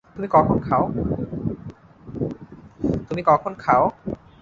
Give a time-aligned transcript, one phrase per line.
[0.15, 3.53] তুমি কখন
[3.59, 3.85] খাও?